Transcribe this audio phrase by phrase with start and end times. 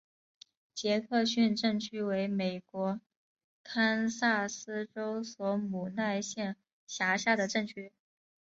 [0.73, 2.99] 杰克逊镇区为美国
[3.63, 6.55] 堪萨斯州索姆奈县
[6.87, 7.93] 辖下的镇区。